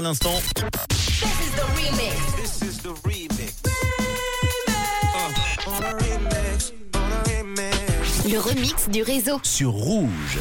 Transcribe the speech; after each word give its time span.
L'instant, 0.00 0.40
Le 8.30 8.38
remix 8.38 8.90
du 8.90 9.02
réseau. 9.02 9.40
sur 9.42 9.70
Rouge. 9.70 10.38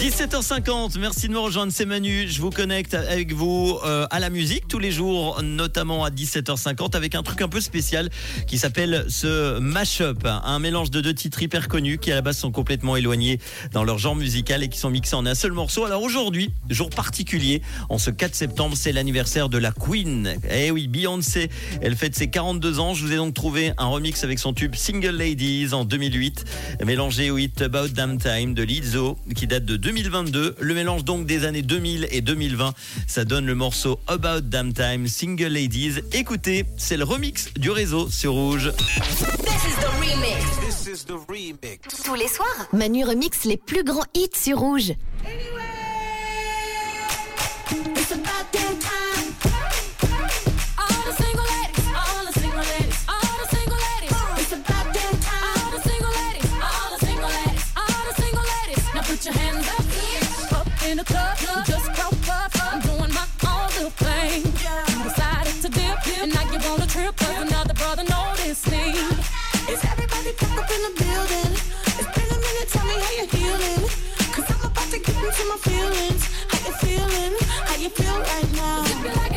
17h50, 0.00 0.98
merci 0.98 1.28
de 1.28 1.32
me 1.32 1.38
rejoindre, 1.38 1.72
c'est 1.72 1.84
Manu. 1.84 2.26
Je 2.26 2.40
vous 2.40 2.50
connecte 2.50 2.94
avec 2.94 3.32
vous 3.32 3.78
euh, 3.84 4.06
à 4.10 4.18
la 4.18 4.28
musique 4.28 4.66
tous 4.66 4.80
les 4.80 4.90
jours, 4.90 5.40
notamment 5.42 6.04
à 6.04 6.10
17h50, 6.10 6.96
avec 6.96 7.14
un 7.14 7.22
truc 7.22 7.40
un 7.40 7.48
peu 7.48 7.60
spécial 7.60 8.10
qui 8.48 8.58
s'appelle 8.58 9.04
ce 9.08 9.58
mashup, 9.60 10.26
un 10.26 10.58
mélange 10.58 10.90
de 10.90 11.00
deux 11.00 11.14
titres 11.14 11.40
hyper 11.40 11.68
connus 11.68 11.98
qui 11.98 12.10
à 12.10 12.16
la 12.16 12.22
base 12.22 12.38
sont 12.38 12.50
complètement 12.50 12.96
éloignés 12.96 13.38
dans 13.72 13.84
leur 13.84 13.98
genre 13.98 14.16
musical 14.16 14.64
et 14.64 14.68
qui 14.68 14.78
sont 14.78 14.90
mixés 14.90 15.14
en 15.14 15.24
un 15.24 15.34
seul 15.36 15.52
morceau. 15.52 15.84
Alors 15.84 16.02
aujourd'hui, 16.02 16.50
jour 16.70 16.90
particulier, 16.90 17.62
en 17.88 17.98
ce 17.98 18.10
4 18.10 18.34
septembre, 18.34 18.76
c'est 18.76 18.92
l'anniversaire 18.92 19.48
de 19.48 19.58
la 19.58 19.70
Queen. 19.70 20.34
Eh 20.50 20.72
oui, 20.72 20.88
Beyoncé, 20.88 21.50
elle 21.82 21.94
fête 21.94 22.16
ses 22.16 22.30
42 22.30 22.80
ans. 22.80 22.94
Je 22.94 23.04
vous 23.04 23.12
ai 23.12 23.16
donc 23.16 23.34
trouvé 23.34 23.72
un 23.78 23.86
remix 23.86 24.24
avec 24.24 24.40
son 24.40 24.52
tube 24.52 24.74
Single 24.74 25.16
Ladies 25.16 25.68
en 25.72 25.84
2008, 25.84 26.44
mélangé 26.84 27.27
hit 27.36 27.60
About 27.60 27.88
Damn 27.88 28.18
Time 28.18 28.54
de 28.54 28.62
Lizzo, 28.62 29.18
qui 29.34 29.46
date 29.46 29.64
de 29.64 29.76
2022. 29.76 30.56
Le 30.60 30.74
mélange 30.74 31.04
donc 31.04 31.26
des 31.26 31.44
années 31.44 31.62
2000 31.62 32.08
et 32.10 32.20
2020, 32.20 32.72
ça 33.06 33.24
donne 33.24 33.46
le 33.46 33.54
morceau 33.54 33.98
About 34.06 34.42
Damn 34.42 34.72
Time, 34.72 35.06
Single 35.06 35.48
Ladies. 35.48 36.00
Écoutez, 36.12 36.64
c'est 36.76 36.96
le 36.96 37.04
remix 37.04 37.52
du 37.54 37.70
réseau 37.70 38.08
sur 38.08 38.32
Rouge. 38.32 38.72
This 38.76 39.64
is 39.64 39.76
the 39.80 39.88
remix. 40.00 40.44
This 40.60 40.86
is 40.86 41.04
the 41.04 41.16
remix. 41.28 42.02
Tous 42.04 42.14
les 42.14 42.28
soirs, 42.28 42.68
Manu 42.72 43.04
remix 43.04 43.44
les 43.44 43.56
plus 43.56 43.84
grands 43.84 44.06
hits 44.14 44.30
sur 44.34 44.58
rouge. 44.58 44.92
'Cause 67.18 67.38
another 67.46 67.74
brother 67.74 68.04
noticed 68.04 68.70
me. 68.70 68.84
Is 69.72 69.80
everybody 69.92 70.32
back 70.40 70.58
up 70.58 70.70
in 70.76 70.80
the 70.86 70.92
building? 71.02 71.52
It's 71.98 72.10
been 72.16 72.30
a 72.36 72.38
minute, 72.46 72.68
tell 72.72 72.86
me 72.86 72.96
how 73.04 73.12
you 73.20 73.26
feeling. 73.36 73.82
Cause 74.34 74.46
I'm 74.52 74.70
about 74.70 74.90
to 74.90 74.98
get 74.98 75.16
into 75.16 75.44
my 75.52 75.58
feelings. 75.68 76.22
How 76.50 76.58
you 76.66 76.72
feeling? 76.84 77.34
How 77.68 77.76
you 77.76 77.90
feel 77.90 78.18
right 78.18 78.52
now? 78.54 79.27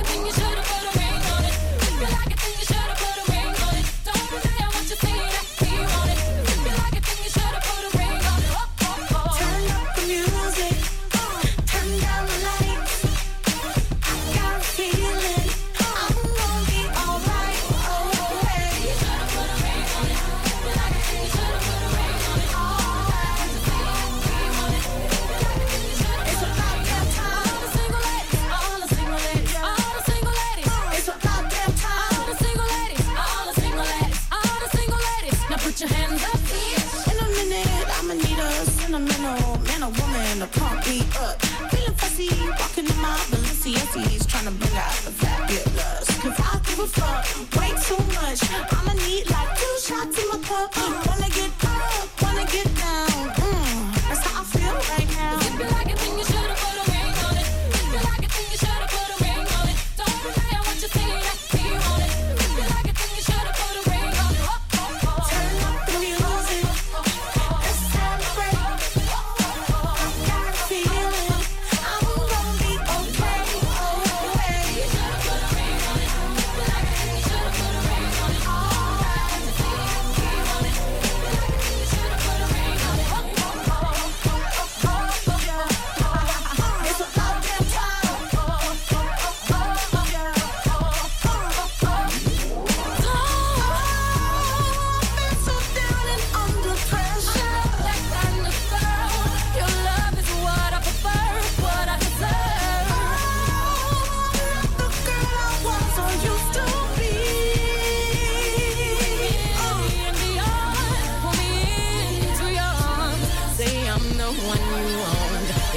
Sentimental 39.08 39.58
man 39.62 39.84
or 39.84 39.92
woman 40.02 40.39
to 40.39 40.60
pump 40.60 40.86
me 40.88 41.02
up. 41.20 41.42
Feeling 41.72 41.95
fussy, 41.95 42.30
walking 42.60 42.86
in 42.86 43.02
my 43.02 43.16
Balenciennes, 43.30 44.28
trying 44.28 44.45
to 44.45 44.52
bring 44.52 44.76
out 44.78 44.94
the 45.06 45.12
fabulous. 45.12 46.22
Cause 46.22 46.39
I 46.39 46.60
give 46.66 46.80
a 46.80 46.88
fuck 46.88 47.60
way 47.60 47.70
too 47.82 47.98
much. 48.20 48.42
I'ma 48.73 48.94
need 49.06 49.30
like 49.30 49.58
two 49.58 49.78
shots 49.80 50.17
in 50.22 50.28
my 50.30 50.38
cup. 50.48 51.11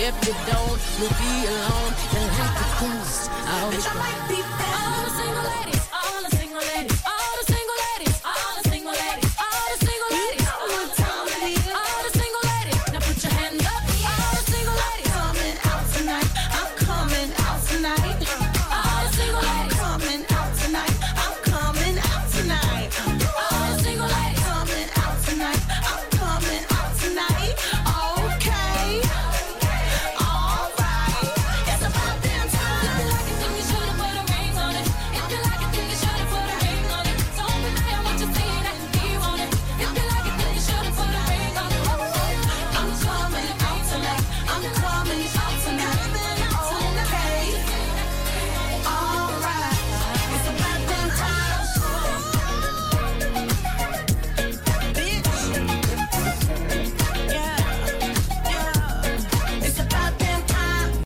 If 0.06 0.14
you 0.28 0.34
don't, 0.52 0.80
you'll 1.00 1.08
be 1.16 1.48
alone 1.48 1.92
and 2.12 2.30
have 2.36 2.52
to 2.60 2.66
cruise. 2.76 3.26
I 3.32 3.62
always 3.62 3.80
Bitch, 3.80 3.88
I 3.88 3.94
might 4.04 4.28
be 4.28 4.42
back. 4.42 4.76
All 4.84 5.00
the 5.00 5.12
single 5.16 5.44
ladies, 5.48 5.88
all 5.96 6.20
the 6.20 6.36
single 6.36 6.60
ladies, 6.60 7.02
all 7.08 7.32
the 7.40 7.44
single 7.48 7.72
ladies. 7.72 8.20
All 8.20 8.52
the 8.60 8.68
single 8.68 8.92
ladies. 8.92 9.32
All 9.40 9.72
the 9.72 9.86
single 9.86 10.10
ladies. 10.12 10.44